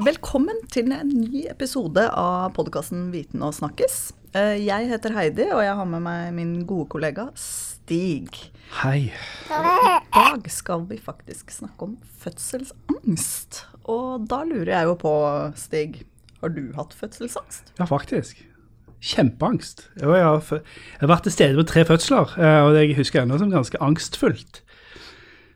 [0.00, 4.12] Velkommen til en ny episode av podkasten Viten og snakkes.
[4.32, 8.30] Eh, Jeg heter Heidi, og jeg har med meg min gode kollega Stig.
[8.80, 9.10] Hei.
[9.50, 13.64] I dag skal vi faktisk snakke om fødselsangst.
[13.90, 15.12] Og da lurer jeg jo på,
[15.58, 16.02] Stig,
[16.40, 17.74] har du hatt fødselsangst?
[17.78, 18.46] Ja, faktisk.
[19.00, 19.88] Kjempeangst.
[20.00, 23.22] Jo, Jeg har, jeg har vært til stede på tre fødsler, og og jeg husker
[23.22, 24.62] ennå som ganske angstfullt.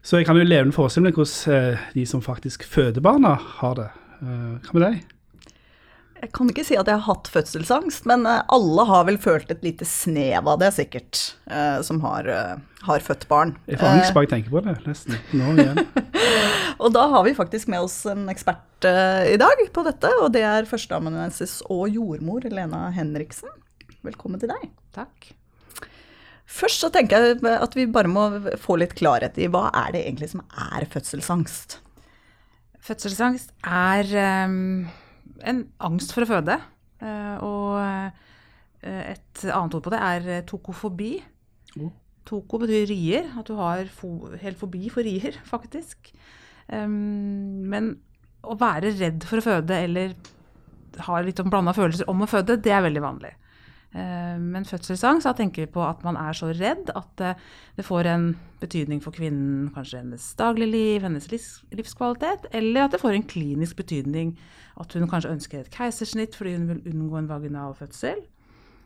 [0.05, 3.75] Så jeg kan jo levende forestille meg hvordan eh, de som faktisk føder barna, har
[3.79, 3.91] det.
[4.21, 5.03] Eh, Hva med deg?
[6.25, 9.51] Jeg kan ikke si at jeg har hatt fødselsangst, men eh, alle har vel følt
[9.53, 12.31] et lite snev av det, sikkert, eh, som har,
[12.87, 13.55] har født barn.
[13.69, 15.19] Jeg får angst bare jeg tenker på det, nesten.
[15.37, 15.83] Nå igjen.
[16.85, 20.43] Og da har vi faktisk med oss en ekspert i dag på dette, og det
[20.45, 23.49] er førsteamanuensis og jordmor Lena Henriksen.
[24.05, 24.67] Velkommen til deg.
[24.93, 25.31] Takk.
[26.45, 28.27] Først så tenker jeg at vi bare må
[28.61, 31.79] få litt klarhet i hva er det egentlig som er fødselsangst?
[32.85, 34.87] Fødselsangst er ehm,
[35.49, 36.59] en angst for å føde.
[37.01, 41.13] Eh, og eh, et annet ord på det er eh, tokofobi.
[41.79, 41.93] Mm.
[42.29, 43.31] Toko betyr rier.
[43.41, 43.87] At du har
[44.43, 46.13] helt fobi for rier, faktisk.
[46.69, 47.95] Ehm, men
[48.45, 50.13] å være redd for å føde eller
[51.07, 53.33] ha litt blanda følelser om å føde, det er veldig vanlig.
[53.95, 57.35] Eh, Men fødselsangst, da tenker vi på at man er så redd at eh,
[57.77, 58.25] det får en
[58.61, 64.35] betydning for kvinnen, kanskje hennes dagligliv, hennes livskvalitet, eller at det får en klinisk betydning.
[64.81, 68.25] At hun kanskje ønsker et keisersnitt fordi hun vil unngå en vaginal fødsel.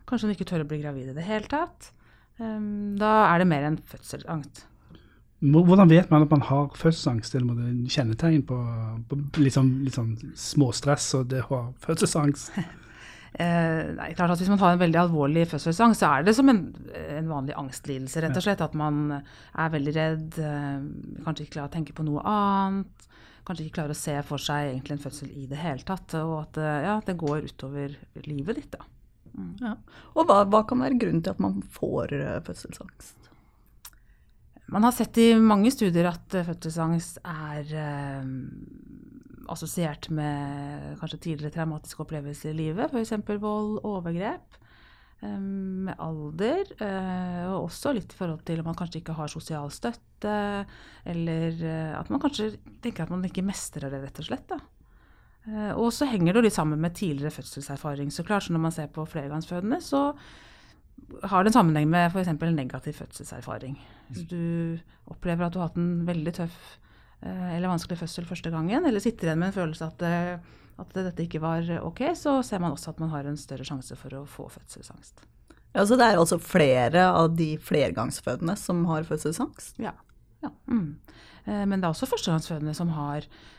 [0.09, 1.93] Kanskje hun ikke tør å bli gravid i det hele tatt.
[2.41, 2.59] Eh,
[3.01, 4.67] Da er det mer enn fødselsangst.
[5.41, 8.57] Hvordan vet man at man har fødselsangst, eller må det kjennetegn på,
[9.09, 12.51] på litt, sånn, litt sånn småstress og det å ha fødselsangst?
[13.39, 16.49] Eh, er klart at Hvis man har en veldig alvorlig fødselsangst, så er det som
[16.51, 18.21] en, en vanlig angstlidelse.
[18.25, 20.81] rett og slett, At man er veldig redd, eh,
[21.23, 23.07] kanskje ikke klarer å tenke på noe annet.
[23.47, 26.15] Kanskje ikke klarer å se for seg egentlig en fødsel i det hele tatt.
[26.19, 27.95] Og at eh, ja, det går utover
[28.27, 28.75] livet ditt.
[28.75, 28.83] da.
[29.63, 29.77] Ja.
[30.19, 33.15] Og hva, hva kan være grunnen til at man får fødselsangst?
[34.69, 38.27] Man har sett i mange studier at fødselsangst er eh,
[39.53, 43.15] assosiert med kanskje tidligere traumatiske opplevelser i livet, f.eks.
[43.41, 44.59] vold, overgrep.
[45.23, 45.39] eh,
[45.89, 49.71] med alder, eh, og også litt i forhold til om man kanskje ikke har sosial
[49.75, 50.65] støtte,
[51.05, 52.53] eller eh, at man kanskje
[52.85, 54.49] tenker at man ikke mestrer det, rett og slett.
[54.49, 54.61] da.
[55.81, 58.11] Og så henger det jo litt sammen med tidligere fødselserfaring.
[58.13, 60.03] Så klart, så når man ser på flergangsfødende, så
[61.25, 62.29] har det en sammenheng med f.eks.
[62.53, 63.79] negativ fødselserfaring.
[64.13, 66.59] Så du opplever at du har hatt en veldig tøff
[67.27, 70.39] eller vanskelig fødsel første gangen, eller sitter igjen med en følelse at, eh,
[70.79, 73.99] at dette ikke var ok, så ser man også at man har en større sjanse
[73.99, 75.25] for å få fødselsangst.
[75.75, 79.77] Ja, så det er altså flere av de flergangsfødende som har fødselsangst?
[79.83, 79.93] Ja.
[80.43, 80.51] ja.
[80.71, 80.97] Mm.
[81.45, 83.58] Eh, Men det er også førstegangsfødende som har eh,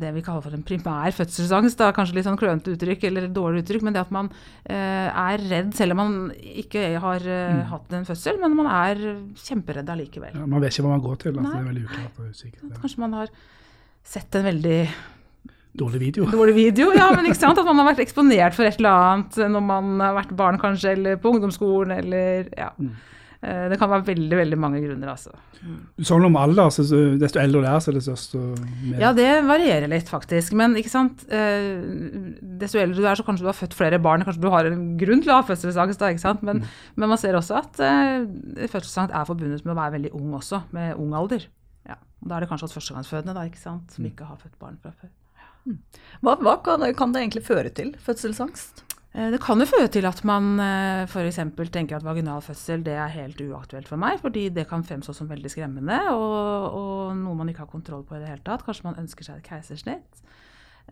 [0.00, 1.76] det vi kaller for en primær fødselsangst.
[1.80, 4.30] Da, kanskje litt sånn klønete uttrykk eller dårlig uttrykk, men det at man
[4.64, 6.18] eh, er redd selv om man
[6.64, 9.02] ikke har eh, hatt en fødsel, men man er
[9.44, 10.34] kjemperedd allikevel.
[10.34, 11.36] Ja, man vet ikke hva man går til.
[11.36, 12.66] Altså, det er veldig uklart og usikkert.
[12.70, 12.82] Ja.
[12.82, 13.32] Kanskje man har
[14.16, 14.78] sett en veldig
[15.80, 16.24] Dårlig video.
[16.26, 17.58] dårlig video, ja, men ikke sant?
[17.60, 20.96] At man har vært eksponert for et eller annet når man har vært barn kanskje,
[20.96, 22.72] eller på ungdomsskolen, eller ja.
[22.80, 23.06] Eh,
[23.40, 25.32] Det kan være veldig, veldig mange grunner, altså.
[26.04, 28.40] Sånn om alder, så, så desto eldre du er, så desto
[28.84, 30.52] mer Ja, det varierer litt, faktisk.
[30.60, 31.24] Men ikke sant?
[31.32, 31.80] Eh,
[32.60, 34.26] desto eldre du er, så kanskje du har født flere barn.
[34.28, 36.44] Kanskje du har en grunn til å ha fødselsangst, da, ikke sant?
[36.44, 36.60] Men,
[37.00, 38.28] men man ser også at eh,
[38.66, 41.48] fødselsangst er forbundet med å være veldig ung også, med ung alder.
[41.88, 41.96] Ja.
[41.96, 43.96] og Da er det kanskje hos førstegangsfødende, da, ikke sant?
[43.96, 45.16] som ikke har født barn fra før.
[46.24, 48.84] Hva, hva kan, kan det egentlig føre til, fødselsangst?
[49.14, 50.60] Eh, Det kan jo føre til at man
[51.10, 51.40] f.eks.
[51.72, 55.30] tenker at vaginal fødsel det er helt uaktuelt for meg, fordi det kan fremstå som
[55.30, 58.64] veldig skremmende og, og noe man ikke har kontroll på i det hele tatt.
[58.66, 60.22] Kanskje man ønsker seg et keisersnitt.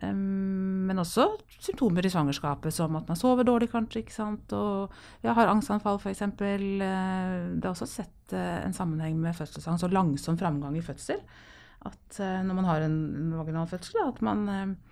[0.01, 1.25] Men også
[1.59, 4.93] symptomer i svangerskapet, som at man sover dårlig kanskje, ikke sant, og
[5.25, 6.23] ja, har angstanfall f.eks.
[6.39, 11.19] Det er også sett eh, en sammenheng med fødselsangst og langsom framgang i fødsel.
[11.89, 14.88] At eh, når man har en vaginal fødsel, at man eh,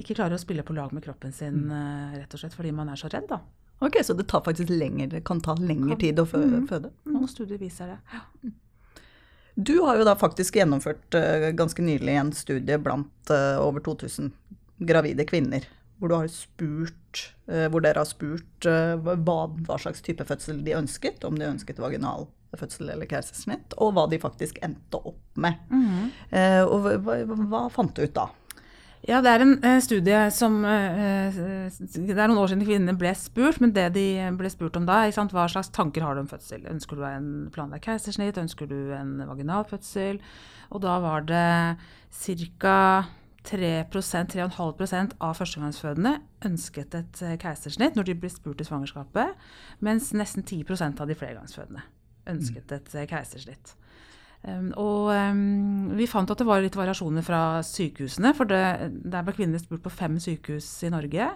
[0.00, 2.18] ikke klarer å spille på lag med kroppen sin, mm.
[2.18, 3.28] rett og slett fordi man er så redd.
[3.30, 3.40] da.
[3.84, 6.68] Ok, Så det tar faktisk lenger, det kan ta lengre tid å fø mm.
[6.70, 6.92] føde?
[7.12, 7.98] Noen studier viser det.
[8.12, 8.52] Ja.
[9.56, 14.32] Du har jo da faktisk gjennomført uh, ganske nylig en studie blant uh, over 2000
[14.84, 15.64] gravide kvinner.
[15.96, 20.60] Hvor, du har spurt, uh, hvor dere har spurt eh, hva, hva slags type fødsel
[20.64, 21.24] de ønsket.
[21.24, 23.76] Om de ønsket vaginal fødsel eller keisersnitt.
[23.80, 25.60] Og hva de faktisk endte opp med.
[26.30, 28.28] Eh, og hva, hva, hva fant du ut da?
[29.06, 32.96] Ja, det er en eh, studie som eh, eh, Det er noen år siden kvinnene
[32.98, 34.06] ble spurt, men det de
[34.38, 36.64] ble spurt om da, ikke sant, hva slags tanker har du om fødsel?
[36.72, 38.40] Ønsker du en planlagt keisersnitt?
[38.40, 40.18] Ønsker du en vaginal fødsel?
[40.72, 41.46] Og da var det
[42.24, 42.80] ca.
[43.46, 46.16] 3-3,5% av førstegangsfødende
[46.48, 49.36] ønsket et eh, keisersnitt når de ble spurt i svangerskapet,
[49.86, 51.84] mens nesten 10% av de flergangsfødende
[52.32, 53.76] ønsket et eh, keisersnitt.
[54.46, 58.60] Um, og um, vi fant at det var litt variasjoner fra sykehusene, for det,
[59.06, 61.30] der ble kvinner spurt på fem sykehus i Norge.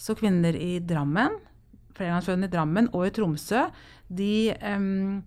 [0.00, 1.38] Så kvinner i Drammen,
[1.96, 3.66] flergangsfødende i Drammen og i Tromsø,
[4.10, 5.22] de um,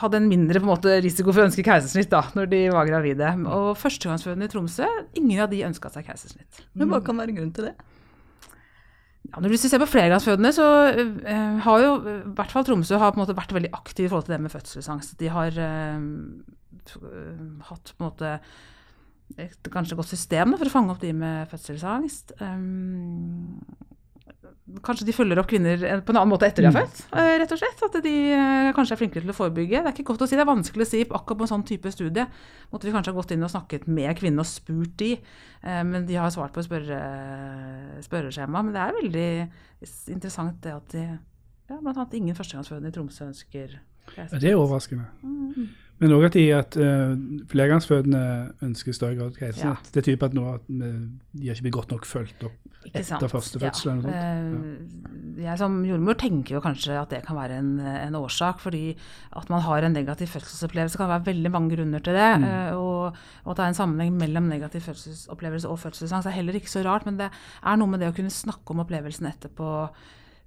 [0.00, 3.34] hadde en mindre en måte, risiko for å ønske keisersnitt da, når de var gravide.
[3.44, 6.62] Og førstegangsfødende i Tromsø, ingen av de ønska seg keisersnitt.
[6.72, 7.76] Men hva kan være grunnen til det?
[9.30, 10.66] Ja, når du ser på flergangsfødende, så
[10.98, 14.10] uh, har jo i hvert fall Tromsø har på en måte vært veldig aktiv i
[14.10, 15.14] forhold til det med fødselsangst.
[15.20, 16.00] De har uh,
[17.70, 18.34] hatt på en måte
[19.40, 22.34] et kanskje godt system da, for å fange opp de med fødselsangst.
[22.42, 23.62] Um,
[24.84, 27.02] kanskje de følger opp kvinner på en annen måte etter de har født.
[27.42, 27.82] rett og slett.
[27.88, 28.14] At de
[28.76, 29.82] kanskje er flinkere til å forebygge.
[29.82, 31.66] Det er ikke godt å si, det er vanskelig å si akkurat på en sånn
[31.68, 32.26] type studie.
[32.72, 35.12] Måtte vi kanskje ha gått inn og snakket med kvinnene og spurt de.
[35.62, 37.02] Men de har svart på spørre,
[38.06, 38.64] spørreskjema.
[38.64, 39.28] Men det er veldig
[40.16, 41.06] interessant det at de
[41.72, 42.06] ja, bl.a.
[42.12, 43.78] ingen førstegangsfødende i Tromsø ønsker
[44.12, 45.06] Det er overraskende.
[45.22, 45.68] Mm.
[46.00, 47.12] Men òg at, de, at uh,
[47.52, 48.22] flergangsfødende
[48.64, 49.86] ønsker større grad keisersnitt.
[49.86, 49.94] Ja.
[49.94, 53.60] Det tyder på at, at de har ikke blitt godt nok fulgt opp etter første
[53.62, 54.00] fødsel.
[54.10, 54.22] Ja.
[54.42, 55.42] Ja.
[55.42, 58.60] Jeg som jordmor tenker jo kanskje at det kan være en, en, årsak.
[58.60, 58.96] fordi
[59.38, 62.30] at man har en negativ fødselsopplevelse kan være veldig mange grunner til det.
[62.40, 62.48] Mm.
[62.76, 63.12] Og,
[63.44, 66.82] og, at det er en sammenheng mellom negativ fødselsopplevelse og fødselsangst er heller ikke så
[66.86, 67.06] rart.
[67.06, 69.70] Men det er noe med det å kunne snakke om opplevelsen etterpå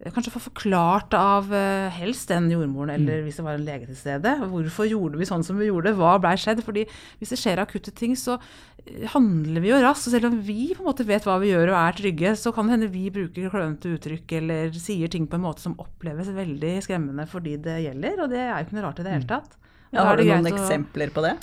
[0.04, 3.26] kanskje få forklart av uh, helst den jordmoren, eller mm.
[3.26, 4.34] hvis det var en lege til stede.
[4.52, 5.96] Hvorfor gjorde vi sånn som vi gjorde?
[5.96, 6.60] Hva blei skjedd?
[6.66, 6.84] Fordi
[7.22, 10.10] hvis det skjer akutte ting, så uh, handler vi jo raskt.
[10.10, 12.52] Og selv om vi på en måte vet hva vi gjør og er trygge, så
[12.56, 16.34] kan det hende vi bruker klønete uttrykk eller sier ting på en måte som oppleves
[16.36, 18.26] veldig skremmende for de det gjelder.
[18.26, 19.32] Og det er jo ikke noe rart i det hele mm.
[19.32, 19.56] tatt.
[19.96, 21.34] Ja, har du noen eksempler på det?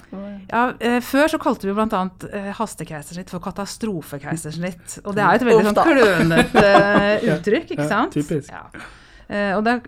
[0.51, 2.03] Ja, eh, Før så kalte vi bl.a.
[2.29, 4.99] Eh, hastekeisersnitt for katastrofekeisersnitt.
[5.07, 8.19] Og det er jo et veldig sånn klønete eh, uttrykk, ikke sant?
[8.19, 8.53] Ja, typisk.
[8.53, 8.85] Ja.
[9.33, 9.81] Eh, og er,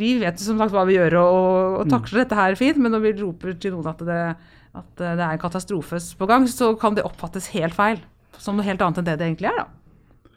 [0.00, 1.92] vi vet som sagt hva vi gjør og, og mm.
[1.94, 4.22] takler dette her fint, men når vi roper til noen at det,
[4.80, 8.02] at det er en katastrofe på gang, så kan det oppfattes helt feil.
[8.40, 10.32] Som noe helt annet enn det det egentlig er, da.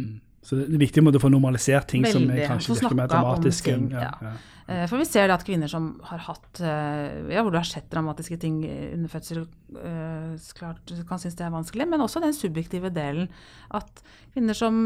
[0.00, 0.18] Mm.
[0.40, 2.16] Så det er viktig å få normalisert ting Veldig.
[2.16, 3.76] som er kanskje virker mer dramatiske.
[3.92, 4.32] Ja, ja.
[4.70, 7.66] Eh, for vi ser det at kvinner som har hatt eh, Ja, hvor du har
[7.66, 9.42] sett dramatiske ting under fødsel,
[9.74, 13.26] eh, klart kan synes det er vanskelig, men også den subjektive delen.
[13.74, 14.02] At
[14.34, 14.78] kvinner som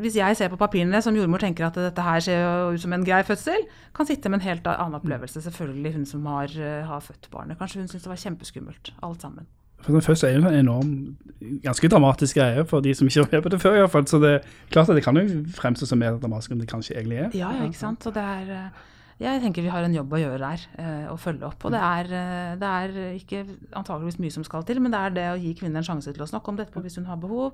[0.00, 3.04] Hvis jeg ser på papirene som jordmor tenker at dette her ser ut som en
[3.04, 5.44] grei fødsel, kan sitte med en helt annen opplevelse.
[5.44, 6.48] Selvfølgelig hun som har,
[6.88, 7.58] har født barnet.
[7.60, 9.46] Kanskje hun syns det var kjempeskummelt, alt sammen.
[9.84, 11.16] For Først er jo en enorm,
[11.62, 14.06] ganske dramatisk greie for de som ikke har med på det før i hvert fall.
[14.10, 16.96] Så det er klart at det kan jo fremstå som mer dramatisk enn det kanskje
[16.98, 17.34] egentlig er.
[17.38, 18.06] Ja, ikke sant.
[18.06, 18.70] Og det er
[19.18, 21.64] jeg tenker vi har en jobb å gjøre der, eh, å følge opp.
[21.66, 23.40] Og det er, eh, det er, ikke
[23.74, 26.22] antageligvis mye som skal til, men det er det å gi kvinner en sjanse til
[26.22, 27.52] å snakke om dette hvis hun har behov.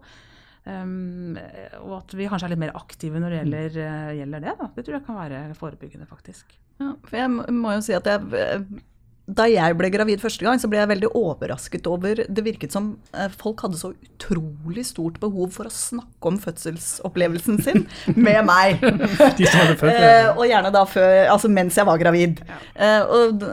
[0.66, 1.36] Um,
[1.84, 4.54] og at vi kanskje er litt mer aktive når det gjelder, uh, gjelder det.
[4.60, 4.68] Da.
[4.76, 6.56] Det tror jeg kan være forebyggende, faktisk.
[6.80, 8.80] Ja, for jeg må jo si at jeg
[9.24, 12.90] da jeg ble gravid første gang, så ble jeg veldig overrasket over Det virket som
[13.16, 17.86] eh, folk hadde så utrolig stort behov for å snakke om fødselsopplevelsen sin
[18.26, 18.84] med meg.
[18.84, 20.10] De som hadde født, ja.
[20.10, 22.42] Eh, og gjerne da før, altså mens jeg var gravid.
[22.44, 22.60] Ja.
[22.74, 23.46] Eh, og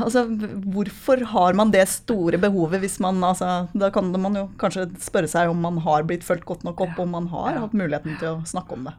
[0.00, 0.24] altså,
[0.66, 5.30] hvorfor har man det store behovet hvis man altså, Da kan man jo kanskje spørre
[5.30, 8.34] seg om man har blitt fulgt godt nok opp, om man har hatt muligheten til
[8.34, 8.98] å snakke om det.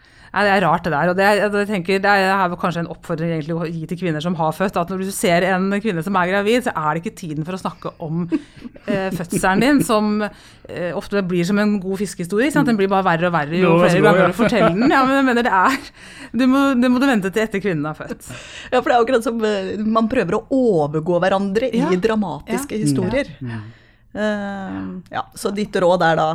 [0.00, 0.10] Ja.
[0.30, 1.10] Nei, det er rart det der.
[1.10, 4.36] og Det, jeg tenker, det er kanskje en oppfordring egentlig å gi til kvinner som
[4.38, 4.78] har født.
[4.78, 7.58] at Når du ser en kvinne som er gravid, så er det ikke tiden for
[7.58, 12.54] å snakke om eh, fødselen din, som eh, ofte blir som en god fiskehistorie.
[12.54, 14.86] Den blir bare verre og verre jo flere ganger du forteller den.
[14.94, 15.92] Ja, men jeg mener det er,
[16.30, 18.30] det må, det må, du vente til etter kvinnen har født.
[18.70, 21.90] Ja, for det er akkurat som eh, man prøver å overgå hverandre ja.
[21.90, 22.86] i dramatiske ja.
[22.86, 23.34] historier.
[23.42, 23.64] Ja.
[24.10, 26.30] Uh, ja, så ditt råd er da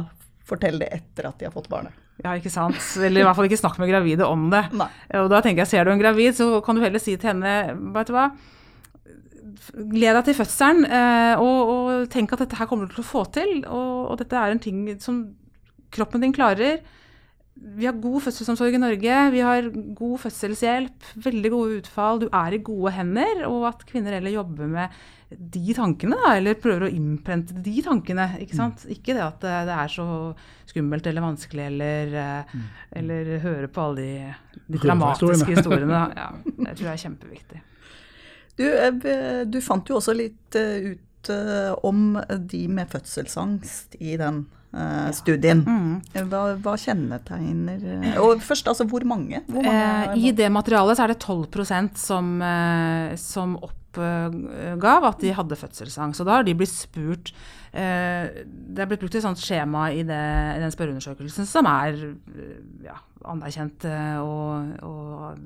[0.48, 1.95] fortell det etter at de har fått barnet.
[2.24, 2.79] Ja, ikke sant.
[3.03, 4.63] Eller i hvert fall ikke snakk med gravide om det.
[4.77, 4.88] Nei.
[5.19, 7.55] Og da tenker jeg, ser du en gravid, så kan du heller si til henne,
[7.95, 8.29] vet du hva
[9.75, 13.07] Gled deg til fødselen, eh, og, og, tenk at dette her kommer du til å
[13.07, 13.51] få til.
[13.63, 15.22] Og, og, dette er en ting som
[15.95, 16.81] kroppen din klarer.
[17.56, 22.20] Vi har god fødselsomsorg i Norge, vi har god fødselshjelp, veldig gode utfall.
[22.26, 24.98] Du er i gode hender, og at kvinner heller jobber med
[25.30, 28.28] de tankene, da, eller prøver å innprente de tankene.
[28.44, 28.84] Ikke sant?
[28.84, 28.92] Mm.
[28.98, 30.08] Ikke det at det er så
[30.68, 32.68] skummelt eller vanskelig, eller, eh, mm.
[33.02, 36.04] eller høre på alle de, de dramatiske historiene.
[36.20, 37.64] Ja, det tror jeg er kjempeviktig.
[38.56, 38.66] Du,
[39.52, 42.20] du, fant jo også litt eh, ut eh, om
[42.52, 45.63] de med fødselsangst i den eh, studien.
[45.65, 46.27] Mm.
[46.29, 49.41] Hva, hva kjennetegner eh, Og først, altså hvor mange?
[49.48, 55.22] Hvor mange Eh, I det materialet så er det 12% som, eh, som oppgav at
[55.24, 56.22] de hadde fødselsangst.
[56.22, 57.32] Og da har de blitt spurt
[57.72, 60.24] eh, Det er blitt brukt et sånt skjema i, det,
[60.58, 61.96] i den spørreundersøkelsen som er
[62.84, 63.88] ja, anerkjent
[64.22, 65.39] og, og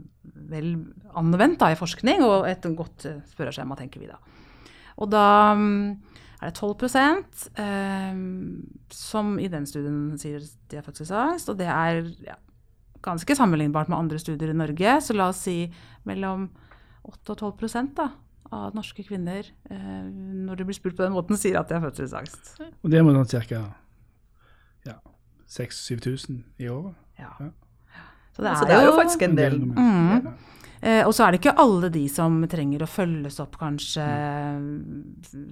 [0.50, 0.74] vel
[1.20, 4.18] anvendt da, i forskning, og et godt spørreskjema, tenker vi da.
[5.00, 5.84] Og da mm,
[6.40, 6.86] er det 12
[7.60, 8.20] eh,
[8.96, 12.38] som i den studien sier de har fødselsangst, og det er ja,
[13.04, 15.02] ganske sammenlignbart med andre studier i Norge.
[15.04, 15.68] Så la oss si
[16.08, 16.48] mellom
[17.04, 18.10] 8 og 12 da,
[18.56, 20.04] av norske kvinner, eh,
[20.48, 22.56] når de blir spurt på den måten, sier at de har fødselsangst.
[22.84, 23.64] Og det må sånn ca.
[24.88, 25.00] Ja,
[25.50, 26.96] 6000-7000 i året.
[27.20, 27.34] Ja.
[27.40, 27.52] Ja.
[28.32, 29.60] Så det Så altså, det er jo jo faktisk en del.
[29.60, 30.30] Mm.
[30.82, 34.08] Eh, og så er det ikke alle de som trenger å følges opp, kanskje.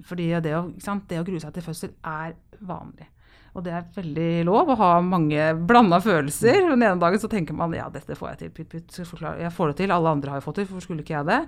[0.08, 3.08] Fordi det å, det å grue seg til fødsel er vanlig.
[3.56, 6.60] Og det er veldig lov å ha mange blanda følelser.
[6.68, 9.72] Den ene dagen så tenker man ja, dette får jeg til, putt, putt, jeg får
[9.72, 11.40] det til, alle andre har jo fått det, hvorfor skulle ikke jeg det?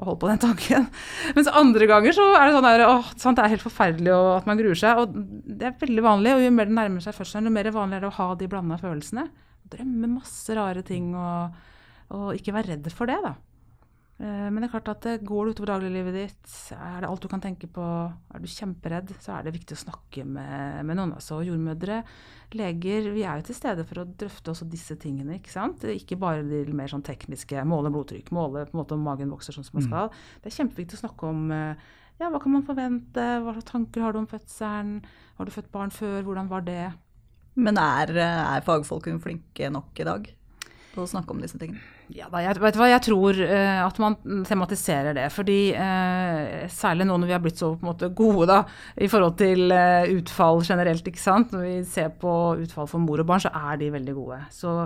[0.00, 0.88] Og hold på den tanken.
[1.36, 4.30] Mens andre ganger så er det sånn der, åh, sant, det er helt forferdelig og
[4.38, 5.02] at man gruer seg.
[5.04, 5.12] Og
[5.60, 8.06] det er veldig vanlig, og jo mer det nærmer seg fødselen, jo mer vanlig er
[8.06, 9.28] det å ha de blanda følelsene.
[9.72, 11.60] Drømme masse rare ting og,
[12.12, 13.32] og ikke være redd for det, da.
[14.22, 17.28] Eh, Men det er klart at går det utover dagliglivet ditt, er det alt du
[17.32, 21.14] kan tenke på, er du kjemperedd, så er det viktig å snakke med, med noen.
[21.16, 22.02] Altså jordmødre,
[22.54, 25.82] leger, vi er jo til stede for å drøfte også disse tingene, ikke sant.
[25.88, 29.56] Ikke bare de mer sånn tekniske, måle blodtrykk, måle på en måte om magen vokser
[29.56, 30.12] sånn som man skal.
[30.42, 31.88] Det er kjempeviktig å snakke om eh,
[32.20, 35.00] ja, hva kan man forvente, hva slags tanker har du om fødselen,
[35.40, 36.92] har du født barn før, hvordan var det?
[37.56, 40.30] Men er, er fagfolkene flinke nok i dag
[40.92, 41.80] på å snakke om disse tingene?
[42.12, 44.16] Ja, da, jeg, vet du hva, jeg tror uh, at man
[44.48, 45.26] tematiserer det.
[45.32, 48.58] fordi uh, Særlig nå når vi har blitt så på en måte gode da,
[49.00, 51.08] i forhold til uh, utfall generelt.
[51.08, 51.54] ikke sant?
[51.54, 54.40] Når vi ser på utfall for mor og barn, så er de veldig gode.
[54.54, 54.76] Så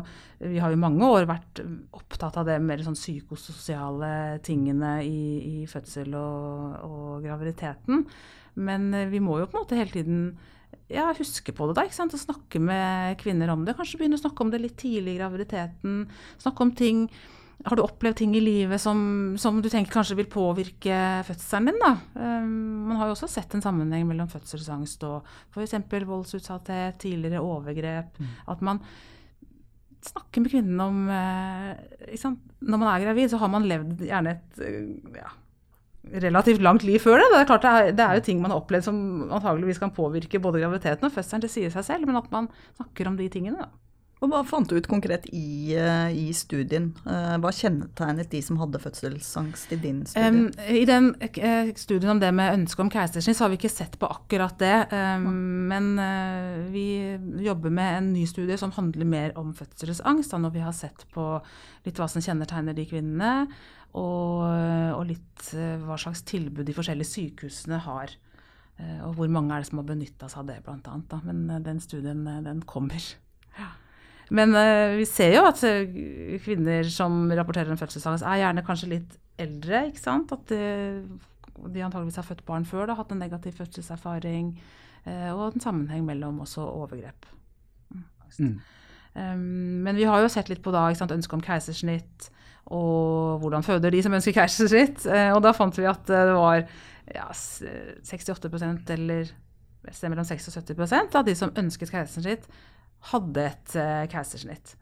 [0.42, 1.62] vi har i mange år vært
[1.96, 8.04] opptatt av det mer sånn psykososiale tingene i, i fødsel og, og graviditeten.
[8.56, 10.20] Men vi må jo på en måte hele tiden
[10.92, 11.86] ja, huske på det, da.
[11.86, 12.14] ikke sant?
[12.14, 13.74] Og snakke med kvinner om det.
[13.78, 16.04] Kanskje begynne å snakke om det litt tidlig i graviditeten.
[16.42, 17.08] Snakke om ting
[17.64, 18.98] Har du opplevd ting i livet som,
[19.40, 21.78] som du tenker kanskje vil påvirke fødselen din?
[21.80, 21.94] da?
[22.12, 25.72] Um, man har jo også sett en sammenheng mellom fødselsangst og f.eks.
[25.88, 28.20] voldsutsatthet, tidligere overgrep.
[28.52, 28.82] At man
[30.04, 31.72] snakker med kvinnen om eh,
[32.12, 32.44] ikke sant?
[32.60, 35.32] Når man er gravid, så har man levd gjerne et eh, ja,
[36.12, 37.30] relativt langt liv før det.
[37.32, 38.98] Det er klart det er, det er jo ting man har opplevd som
[39.30, 42.48] antageligvis kan påvirke både graviditeten og fødselen, det sier seg selv, men at man
[42.78, 43.66] snakker om de tingene.
[43.66, 43.85] da.
[44.24, 46.88] Og hva fant du ut konkret i, eh, i studien?
[47.04, 50.30] Eh, Hva kjennetegnet de som hadde fødselsangst i din studie?
[50.30, 53.72] Um, I den uh, studien om det med ønske om keisersnitt, så har vi ikke
[53.74, 54.88] sett på akkurat det.
[54.90, 60.32] Um, men uh, vi jobber med en ny studie som handler mer om fødselsangst.
[60.32, 61.26] Da, når vi har sett på
[61.84, 63.50] litt hva som kjennetegner de kvinnene,
[63.96, 64.48] og,
[64.96, 68.16] og litt uh, hva slags tilbud de forskjellige sykehusene har.
[69.06, 71.14] Og hvor mange er det som har benytta seg av det, annet.
[71.24, 73.00] Men den studien, den kommer.
[74.34, 78.90] Men uh, vi ser jo at eh, kvinner som rapporterer om fødselsangst, er gjerne kanskje
[78.90, 79.84] litt eldre.
[79.90, 80.34] ikke sant?
[80.34, 81.04] At de,
[81.70, 84.54] de antageligvis har født barn før, da, hatt en negativ fødselserfaring.
[85.06, 87.28] Uh, og en sammenheng mellom også overgrep.
[88.40, 88.56] Mm.
[89.16, 89.44] Um,
[89.86, 92.30] men vi har jo sett litt på da, ikke sant, ønsket om keisersnitt,
[92.66, 95.06] og hvordan føder de som ønsker keisersnitt.
[95.06, 96.64] Eh, og da fant vi at eh, det var
[97.14, 99.30] ja, 68% eller
[100.10, 102.48] mellom 6 og 70 av de som ønsket keisersnitt,
[103.12, 104.76] hadde et eh, keisersnitt.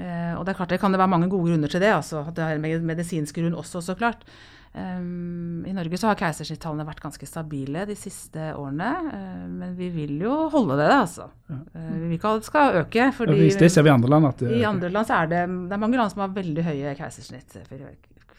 [0.00, 1.92] Eh, og det er klart det kan det være mange gode grunner til det.
[1.94, 4.26] altså Det har en medisinsk grunn også, så klart.
[4.74, 8.88] Um, I Norge så har keisersnittallene vært ganske stabile de siste årene.
[9.14, 11.28] eh, men vi vil jo holde det, altså.
[11.48, 13.06] Eh, vi vil ikke at det skal øke.
[13.14, 15.44] Fordi det ser vi i andre land at det, i andre land så er det,
[15.70, 16.96] det er mange land som har veldig høye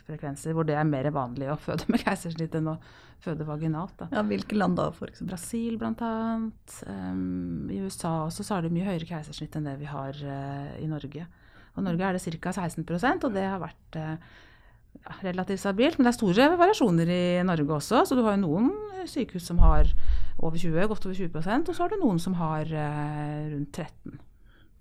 [0.05, 2.77] keisersnittfrekvenser, hvor det er mer vanlig å føde med keisersnitt enn å
[3.23, 3.95] føde vaginalt.
[3.97, 4.07] Da.
[4.11, 5.09] Ja, Hvilke land da, for?
[5.25, 6.11] Brasil bl.a.
[6.87, 10.75] Um, I USA også så har det mye høyere keisersnitt enn det vi har uh,
[10.81, 11.25] i Norge.
[11.75, 12.53] Og i Norge er det ca.
[12.53, 14.15] 16% og det har vært uh,
[15.01, 15.97] ja, relativt stabilt.
[15.97, 18.05] Men det er store variasjoner i Norge også.
[18.05, 18.71] Så du har jo noen
[19.09, 19.89] sykehus som har
[20.43, 24.19] over 20, godt over 20% og så har du noen som har uh, rundt 13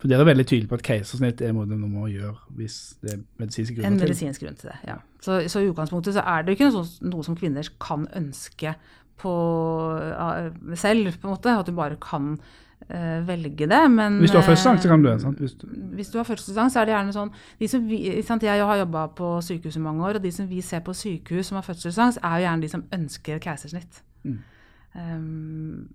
[0.05, 3.15] For dere er veldig tydelige på at keisersnitt er noe man må gjøre hvis det
[3.15, 4.11] er medisinske En grunner til.
[4.11, 4.99] medisinsk grunn til det, ja.
[5.25, 8.75] Så, så i utgangspunktet så er det ikke noe, sånn- noe som kvinner kan ønske
[9.17, 9.33] på,
[10.77, 11.55] selv, på en måte.
[11.57, 13.81] At du bare kan uh, velge det.
[13.91, 15.23] Men Hvis du har fødselsangst, så kan du eh, det.
[15.23, 15.39] sant?
[15.41, 18.43] Hvis du, Hvis du har fødselsangst, så er det gjerne sånn de som vi, sant,
[18.43, 21.47] Jeg har jobba på sykehus i mange år, og de som vi ser på sykehus
[21.49, 24.03] som har fødselsangst, er jo gjerne de som ønsker keisersnitt.
[24.25, 24.39] Mm.
[24.95, 25.89] Um,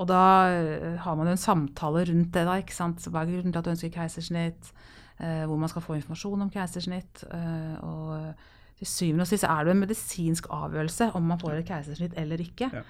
[0.00, 2.56] og da eh, har man jo en samtale rundt det, da.
[2.62, 3.04] ikke sant?
[3.04, 4.72] Hva er grunnen til at du ønsker keisersnitt?
[5.20, 7.24] Eh, hvor man skal få informasjon om keisersnitt.
[7.28, 8.34] Eh, og
[8.80, 12.40] til syvende og sist er det en medisinsk avgjørelse om man får et keisersnitt eller
[12.40, 12.70] ikke.
[12.72, 12.84] Ja.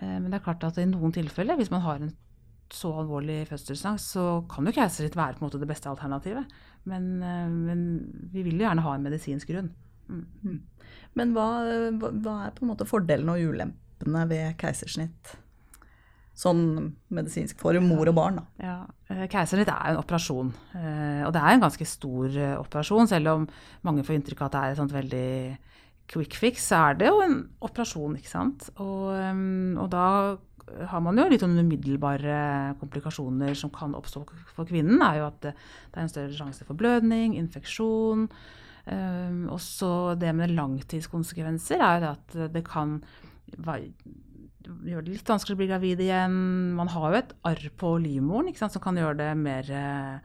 [0.00, 2.14] Eh, men det er klart at i noen tilfeller, hvis man har en
[2.72, 6.48] så alvorlig fødselsangst, så kan jo keisersnitt være på en måte det beste alternativet.
[6.88, 7.82] Men, men,
[8.32, 9.70] vi vil jo gjerne ha en medisinsk grunn.
[10.08, 10.24] Mm.
[10.42, 10.62] mm.
[11.14, 11.46] Men hva,
[12.00, 15.36] hva, er på en måte fordelene og ulempene ved keisersnitt?
[16.34, 16.62] Sånn
[17.14, 18.40] medisinsk for mor og barn.
[18.40, 18.44] Da.
[18.62, 18.78] Ja,
[19.10, 23.10] eh, Keisersnitt er jo en operasjon, eh, og det er en ganske stor eh, operasjon.
[23.10, 23.46] Selv om
[23.86, 25.28] mange får inntrykk av at det er et sånt veldig
[26.10, 28.66] quick fix, så er det jo en operasjon, ikke sant.
[28.82, 30.08] Og, og da
[30.90, 34.24] har man jo litt sånn umiddelbare komplikasjoner som kan oppstå
[34.56, 35.00] for kvinnen.
[35.00, 35.54] er jo at det,
[35.92, 38.28] det er en større sjanse for blødning, infeksjon.
[38.84, 42.98] Um, også det med langtidskonsekvenser er jo at det kan
[44.64, 46.34] gjør det litt vanskelig å bli gravid igjen.
[46.78, 50.16] Man har jo et arr på livmoren som kan gjøre det mer uh,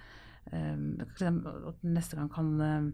[0.50, 2.90] Neste gang kan uh,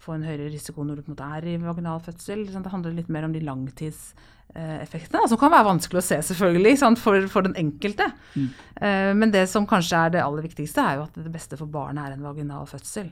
[0.00, 2.46] få en høyere risiko når du på en måte er i vaginal fødsel.
[2.48, 7.28] Det handler litt mer om de langtidseffektene, som kan være vanskelig å se selvfølgelig for,
[7.32, 8.10] for, den enkelte.
[8.34, 8.50] Mm.
[8.80, 11.70] Uh, men det som kanskje er det aller viktigste, er jo at det beste for
[11.72, 13.10] barnet er en vaginal fødsel.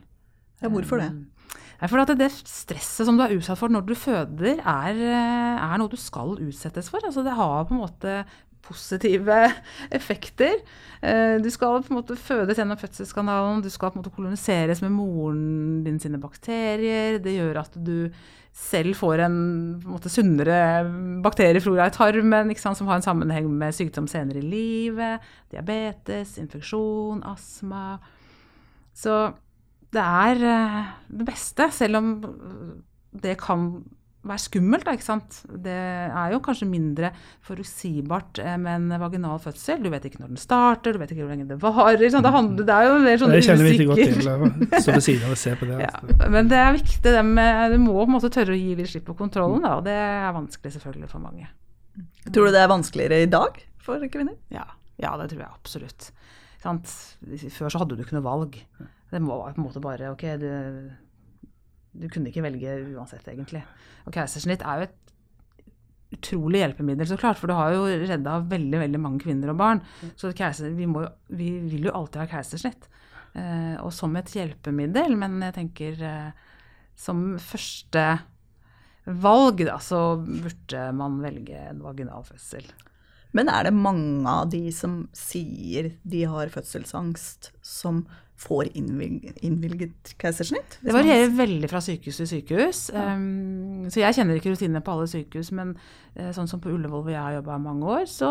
[0.63, 1.11] Ja, hvorfor det?
[1.85, 5.81] For at det stresset som du er utsatt for når du føder, er, eh, er
[5.81, 7.05] noe du skal utsettes for.
[7.05, 8.23] Altså det har på en måte
[8.67, 9.37] positive
[9.99, 10.63] effekter.
[11.03, 14.83] Eh, du skal på en måte fødes gjennom fødselskanalen, du skal på en måte koloniseres
[14.85, 17.21] med moren din sine bakterier.
[17.23, 18.09] Det gjør at du
[18.57, 19.39] selv får en,
[19.77, 20.59] en måte, sunnere
[21.25, 25.27] bakterieflora i tarmen, som har en sammenheng med sykdom senere i livet.
[25.53, 27.99] Diabetes, infeksjon, astma.
[28.97, 29.27] Så
[29.97, 30.81] det er eh,
[31.21, 32.11] det beste, selv om
[33.17, 33.69] det kan
[34.27, 34.89] være skummelt.
[34.91, 35.39] Ikke sant?
[35.65, 37.11] Det er jo kanskje mindre
[37.47, 39.83] forutsigbart eh, med en vaginal fødsel.
[39.85, 42.01] Du vet ikke når den starter, du vet ikke hvor lenge det varer.
[42.03, 43.37] Det, handler, det er jo mer sånn usikker.
[43.37, 44.83] Det kjenner vi ikke godt til.
[44.87, 45.79] Stå ved siden av og se på det.
[45.87, 46.31] Ja, altså.
[46.33, 47.03] men det er viktig.
[47.07, 49.77] Det med, du må på en måte tørre å gi litt slipp på kontrollen, da,
[49.79, 51.47] og det er vanskelig selvfølgelig for mange.
[52.27, 54.35] Tror du det er vanskeligere i dag for kvinner?
[54.53, 54.67] Ja,
[55.01, 56.11] ja det tror jeg absolutt.
[56.67, 58.59] Før så hadde du ikke noe valg.
[59.17, 60.51] Det var på en måte bare OK, du,
[61.97, 63.65] du kunne ikke velge uansett, egentlig.
[64.05, 65.03] Og keisersnitt er jo et
[66.17, 69.83] utrolig hjelpemiddel, så klart, for du har jo redda veldig veldig mange kvinner og barn.
[70.19, 71.03] Så keiser, vi, må,
[71.33, 72.89] vi, vil jo alltid ha keisersnitt.
[73.37, 76.53] Eh, og som et hjelpemiddel, men jeg tenker eh,
[76.97, 78.07] som første
[79.07, 82.67] valg, da, så burde man velge en vaginal fødsel.
[83.37, 90.77] Men er det mange av de som sier de har fødselsangst, som får innvilget keisersnitt?
[90.85, 92.83] Det varierer veldig fra sykehus til sykehus.
[92.93, 93.15] Ja.
[93.17, 95.73] Um, så jeg kjenner ikke rutinene på alle sykehus, men
[96.19, 98.31] uh, sånn som på Ullevål hvor jeg har jobba mange år, så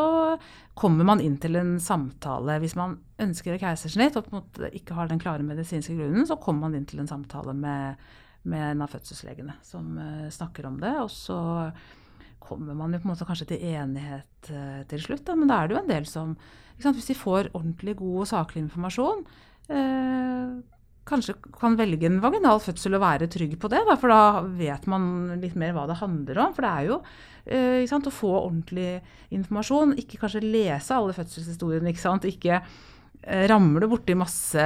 [0.78, 2.60] kommer man inn til en samtale.
[2.62, 4.30] Hvis man ønsker et keisersnitt og
[4.72, 8.08] ikke har den klare medisinske grunnen, så kommer man inn til en samtale med,
[8.46, 10.98] med en av fødselslegene som uh, snakker om det.
[11.02, 11.40] og så
[12.46, 15.60] kommer man jo på en måte kanskje til enighet uh, til slutt, da, men da
[15.62, 16.38] er det jo en del som
[16.76, 19.22] Hvis de får ordentlig god og saklig informasjon,
[19.68, 20.50] Eh,
[21.06, 23.82] kanskje kan velge en vaginal fødsel og være trygg på det.
[23.88, 26.56] Da, for da vet man litt mer hva det handler om.
[26.56, 27.00] For det er jo
[27.46, 29.00] eh, sant, å få ordentlig
[29.36, 29.96] informasjon.
[30.02, 31.94] Ikke kanskje lese alle fødselshistoriene.
[31.94, 32.26] Ikke sant?
[32.30, 34.66] Ikke eh, ramle borti masse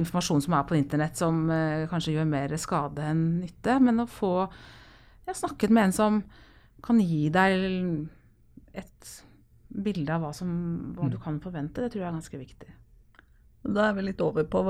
[0.00, 3.80] informasjon som er på internett som eh, kanskje gjør mer skade enn nytte.
[3.80, 6.22] Men å få ja, snakket med en som
[6.84, 7.64] kan gi deg
[8.80, 9.16] et
[9.70, 10.50] bilde av hva, som,
[10.96, 11.24] hva du mm.
[11.24, 12.76] kan forvente, det tror jeg er ganske viktig.
[13.60, 14.62] Da er vi litt over på,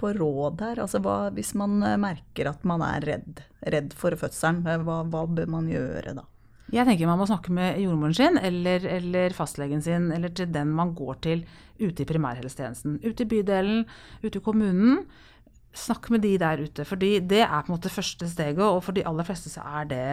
[0.00, 0.82] på råd her.
[0.84, 3.40] Altså hva, hvis man eh, merker at man er redd,
[3.72, 6.26] redd for fødselen, eh, hva, hva, bør man gjøre da?
[6.74, 10.72] Jeg tenker man må snakke med jordmoren sin eller, eller, fastlegen sin, eller til den
[10.76, 11.44] man går til
[11.80, 12.98] ute i primærhelsetjenesten.
[13.04, 13.84] Ute i bydelen,
[14.24, 15.04] ute i kommunen.
[15.74, 16.84] Snakk med de der ute.
[16.84, 19.88] fordi det er på en måte første steget, og for de aller fleste så er
[19.90, 20.04] det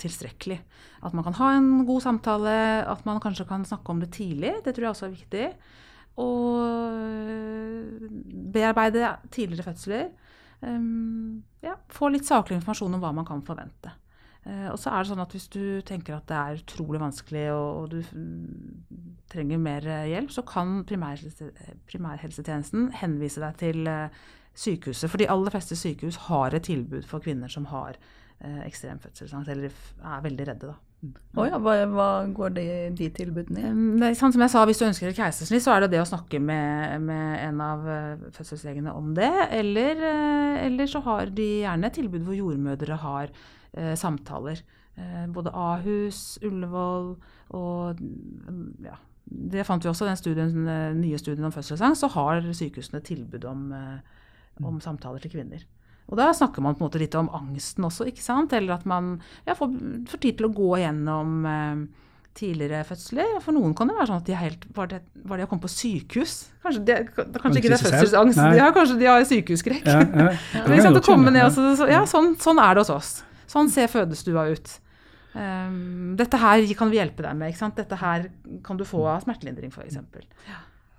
[0.00, 0.58] tilstrekkelig.
[1.04, 2.54] At man kan ha en god samtale,
[2.88, 4.56] at man kanskje kan snakke om det tidlig.
[4.64, 5.48] Det tror jeg også er viktig
[6.14, 6.62] og
[8.54, 10.08] bearbeide tidligere fødsler.
[10.64, 13.92] Um, ja, få litt saklig informasjon om hva man kan forvente.
[14.44, 17.44] Uh, og så er det sånn at Hvis du tenker at det er utrolig vanskelig
[17.54, 18.00] og, og du
[19.32, 21.48] trenger mer hjelp, så kan primærhelse,
[21.88, 25.10] primærhelsetjenesten henvise deg til uh, sykehuset.
[25.10, 29.50] For de aller fleste sykehus har et tilbud for kvinner som har eh, ekstrem fødselsangst,
[29.50, 29.72] eller
[30.14, 30.72] er veldig redde.
[30.72, 30.76] da.
[31.36, 33.72] Oh ja, hva, hva, går de, de tilbudene i?
[34.00, 36.00] Det er sånn som jeg sa, Hvis du ønsker et keisersnitt, så er det det
[36.00, 37.82] å snakke med, med en av
[38.32, 39.32] fødselslegene om det.
[39.52, 40.00] Eller,
[40.62, 43.34] eller, så har de gjerne et tilbud hvor jordmødre har
[43.78, 44.62] uh, samtaler
[44.94, 47.08] Eh, både Ahus, Ullevål
[47.58, 52.04] og mm, ja, det fant vi også i den studien, den nye studien om fødselsangst,
[52.04, 54.22] så har sykehusene tilbud om, eh,
[54.62, 55.66] om, samtaler til kvinner.
[56.06, 58.54] Og da snakker man på en måte litt om angsten også, ikke sant?
[58.54, 59.16] Eller at man
[59.48, 59.74] ja, får,
[60.12, 62.06] får, tid til å gå gjennom eh,
[62.38, 63.34] tidligere fødsler.
[63.42, 65.50] For noen kan det være sånn at de er helt Var det, var det å
[65.50, 66.38] komme på sykehus?
[66.62, 69.86] Kanskje, de, kanskje ikke det er fødselsangst, de har, kanskje de har sykehusskrekk.
[69.90, 70.02] Ja.
[70.30, 70.32] ja.
[71.98, 73.14] ja, sånn, sånn er det hos oss.
[73.54, 74.74] Sånn ser fødestua ut.
[75.34, 77.58] Um, dette her kan vi hjelpe deg med.
[77.78, 78.28] Dette her
[78.66, 79.98] kan du få av smertelindring, f.eks.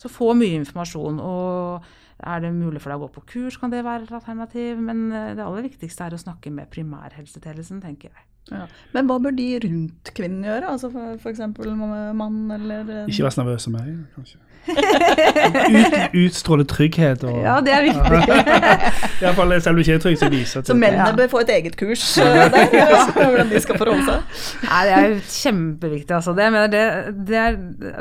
[0.01, 1.19] Så få mye informasjon.
[1.23, 1.85] Og
[2.23, 4.79] er det mulig for deg å gå på kurs, kan det være et alternativ.
[4.79, 8.27] Men eh, det aller viktigste er å snakke med primærhelsetjenesten, tenker jeg.
[8.51, 8.65] Ja.
[8.93, 10.69] Men hva bør de rundt kvinnen gjøre?
[10.69, 11.39] Altså F.eks.
[12.13, 14.41] mann eller Ikke være så nervøs som meg, kanskje.
[14.65, 18.21] Ut, utstråle trygghet og Ja, det er viktig.
[19.21, 21.53] Iallfall selv om du ikke er trygg, så viser det Så mennene bør få et
[21.57, 22.73] eget kurs uh, der?
[23.13, 24.43] Hvordan de skal forholde seg?
[24.65, 26.33] Nei, det er kjempeviktig, altså.
[26.37, 26.83] Det, det,
[27.29, 27.57] det er,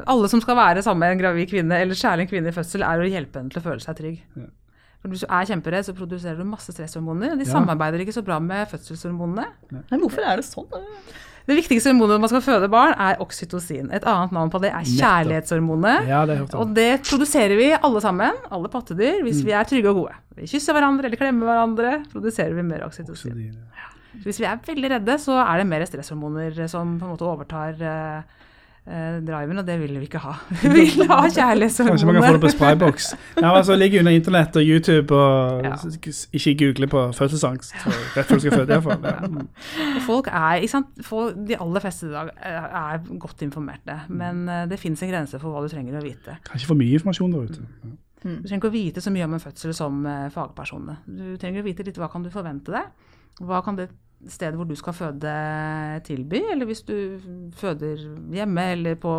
[0.08, 2.84] alle som skal være sammen med en gravid kvinne, eller særlig en kvinne i fødsel,
[2.86, 4.20] er å hjelpe henne til å føle seg trygg.
[4.40, 4.48] Ja.
[5.04, 7.34] For Hvis du er kjemperedd, så produserer du masse stresshormoner.
[7.36, 7.50] De ja.
[7.52, 9.44] samarbeider ikke så bra med fødselshormonene.
[9.90, 10.70] Men hvorfor er det sånn?
[11.44, 13.90] Det viktigste hormonet når man skal føde barn, er oksytocin.
[13.92, 16.08] Et annet navn på det er kjærlighetshormonet.
[16.08, 19.50] Ja, det og det produserer vi alle sammen, alle pattedyr, hvis mm.
[19.50, 20.16] vi er trygge og gode.
[20.38, 23.44] Vi kysser hverandre eller klemmer hverandre, produserer vi mer oksytocin.
[23.76, 23.90] Ja.
[24.24, 27.76] Hvis vi er veldig redde, så er det mer stresshormoner som på en måte overtar
[27.76, 28.43] uh, eh,
[28.84, 30.34] driven, og det vil vi ikke ha.
[30.62, 31.94] vi vil ha kjærlighetshormoner.
[31.94, 33.06] Kanskje man kan få det på sprayboks.
[33.40, 35.72] Ja, altså Ligge under internett og YouTube og ja.
[36.32, 37.74] ikke google på fødselsangst
[38.16, 38.72] rett før du skal føde.
[38.76, 39.00] iallfall.
[39.14, 39.26] Ja.
[39.28, 39.48] Mm.
[40.06, 44.64] Folk er, ikke sant, folk, De aller fleste i dag er godt informerte, men uh,
[44.68, 46.36] det fins en grense for hva du trenger å vite.
[46.48, 47.66] Kanskje for mye informasjon der ute.
[47.84, 47.96] Mm.
[48.24, 50.96] Du trenger ikke å vite så mye om en fødsel som fagpersonene.
[51.06, 53.12] Du trenger å vite litt hva kan du forvente deg.
[53.44, 53.88] Hva kan det
[54.30, 55.34] stedet hvor du skal føde,
[56.06, 56.40] tilby.
[56.52, 56.94] Eller hvis du
[57.56, 58.00] føder
[58.34, 59.14] hjemme eller på,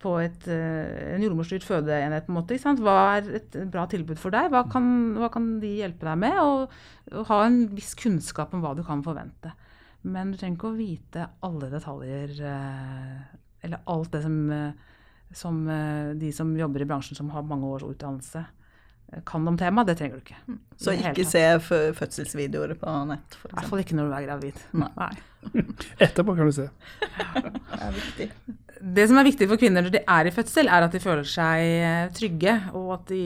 [0.00, 2.26] på et, eh, en jordmorstyrt fødeenhet.
[2.26, 4.50] på en måte, Hva er et bra tilbud for deg?
[4.50, 6.38] Hva kan, hva kan de hjelpe deg med?
[6.38, 6.70] Og,
[7.12, 9.52] og, ha en viss kunnskap om hva du kan forvente.
[10.02, 13.18] Men du trenger ikke å vite alle detaljer, eh,
[13.62, 14.72] eller alt det som, eh,
[15.32, 15.66] som
[16.18, 18.46] de som jobber i bransjen som har mange års utdannelse
[19.26, 20.38] kan om temaet, det trenger du ikke.
[20.46, 20.58] Mm.
[20.80, 21.42] Så ikke se
[21.98, 23.36] fødselsvideoer på nett?
[23.48, 24.62] I hvert fall ikke når du er gravid.
[24.80, 25.10] Nei.
[26.06, 26.68] Etterpå kan du se.
[27.34, 28.30] det er viktig.
[28.80, 31.26] Det som er viktig for kvinner når de er i fødsel, er at de føler
[31.28, 33.24] seg eh, trygge, og at de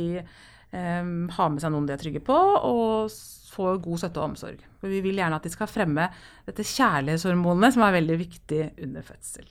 [0.73, 3.13] um, har med seg noen de er trygge på, og
[3.55, 4.65] får god støtte og omsorg.
[4.81, 6.09] For vi vil gjerne at de skal fremme
[6.49, 9.47] dette kjærlighetshormonet, som er veldig viktig under fødsel.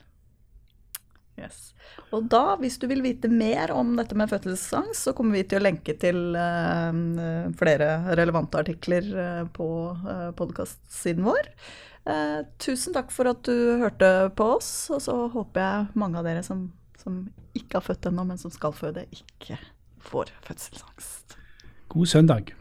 [1.40, 1.72] Yes.
[2.14, 5.58] Og da, hvis du vil vite mer om dette med fødselsangst, så kommer vi til
[5.58, 9.68] å lenke til uh, flere relevante artikler uh, på
[9.98, 11.50] uh, podkastsiden vår.
[12.06, 16.28] Uh, tusen takk for at du hørte på oss, og så håper jeg mange av
[16.28, 16.68] dere som,
[17.00, 17.24] som
[17.56, 19.58] ikke har født ennå, men som skal føde, ikke
[20.04, 21.40] får fødselsangst.
[21.94, 22.54] God søndag.